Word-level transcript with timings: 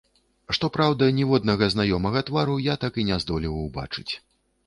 Што 0.57 0.69
праўда, 0.77 1.09
ніводнага 1.17 1.65
знаёмага 1.75 2.23
твару 2.29 2.57
я 2.63 2.75
так 2.85 2.93
і 3.03 3.07
не 3.09 3.21
здолеў 3.25 3.59
убачыць. 3.67 4.09